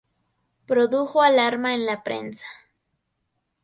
Produjo 0.65 1.21
alarma 1.21 1.75
en 1.75 1.85
la 1.85 2.01
prensa. 2.03 2.47